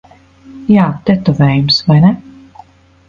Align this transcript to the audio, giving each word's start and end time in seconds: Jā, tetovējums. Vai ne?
Jā, 0.75 0.85
tetovējums. 1.09 1.79
Vai 1.91 1.99
ne? 2.07 2.15